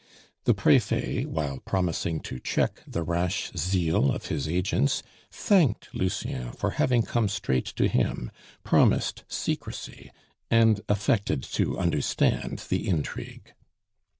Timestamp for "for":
6.53-6.71